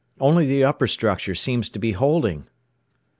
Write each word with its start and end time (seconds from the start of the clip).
Only 0.19 0.47
the 0.47 0.63
upper 0.63 0.87
structure 0.87 1.35
seems 1.35 1.69
to 1.69 1.77
be 1.77 1.91
holding!" 1.91 2.47